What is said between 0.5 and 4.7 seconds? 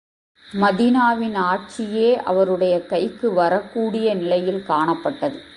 மதீனாவின் ஆட்சியே அவருடைய கைக்கு வரக் கூடிய நிலையில்